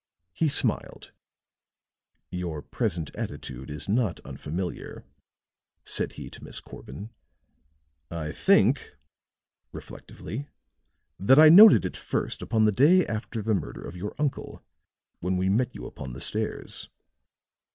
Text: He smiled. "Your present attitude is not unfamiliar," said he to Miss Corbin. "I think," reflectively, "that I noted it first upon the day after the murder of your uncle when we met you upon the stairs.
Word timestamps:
He 0.33 0.47
smiled. 0.47 1.11
"Your 2.31 2.63
present 2.63 3.11
attitude 3.15 3.69
is 3.69 3.87
not 3.87 4.19
unfamiliar," 4.21 5.05
said 5.85 6.13
he 6.13 6.27
to 6.31 6.43
Miss 6.43 6.59
Corbin. 6.59 7.11
"I 8.09 8.31
think," 8.31 8.95
reflectively, 9.71 10.47
"that 11.19 11.37
I 11.37 11.49
noted 11.49 11.85
it 11.85 11.95
first 11.95 12.41
upon 12.41 12.65
the 12.65 12.71
day 12.71 13.05
after 13.05 13.43
the 13.43 13.53
murder 13.53 13.83
of 13.83 13.95
your 13.95 14.15
uncle 14.17 14.63
when 15.19 15.37
we 15.37 15.49
met 15.49 15.75
you 15.75 15.85
upon 15.85 16.13
the 16.13 16.19
stairs. 16.19 16.89